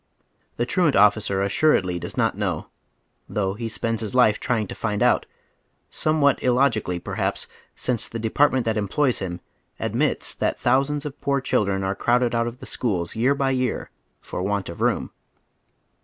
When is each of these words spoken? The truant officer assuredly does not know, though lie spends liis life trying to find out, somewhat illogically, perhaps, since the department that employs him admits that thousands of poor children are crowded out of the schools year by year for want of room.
The 0.57 0.65
truant 0.65 0.95
officer 0.95 1.43
assuredly 1.43 1.99
does 1.99 2.17
not 2.17 2.35
know, 2.35 2.65
though 3.29 3.51
lie 3.51 3.67
spends 3.67 4.01
liis 4.01 4.15
life 4.15 4.39
trying 4.39 4.65
to 4.65 4.73
find 4.73 5.03
out, 5.03 5.27
somewhat 5.91 6.41
illogically, 6.41 6.97
perhaps, 6.97 7.45
since 7.75 8.07
the 8.07 8.17
department 8.17 8.65
that 8.65 8.77
employs 8.77 9.19
him 9.19 9.41
admits 9.79 10.33
that 10.33 10.57
thousands 10.57 11.05
of 11.05 11.21
poor 11.21 11.39
children 11.39 11.83
are 11.83 11.93
crowded 11.93 12.33
out 12.33 12.47
of 12.47 12.57
the 12.59 12.65
schools 12.65 13.15
year 13.15 13.35
by 13.35 13.51
year 13.51 13.91
for 14.21 14.41
want 14.41 14.69
of 14.69 14.81
room. 14.81 15.11